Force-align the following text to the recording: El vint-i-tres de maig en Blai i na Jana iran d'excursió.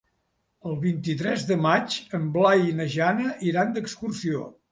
El 0.69 0.77
vint-i-tres 0.85 1.43
de 1.51 1.57
maig 1.65 1.99
en 2.19 2.25
Blai 2.37 2.65
i 2.71 2.75
na 2.79 2.89
Jana 2.95 3.31
iran 3.51 3.77
d'excursió. 3.77 4.43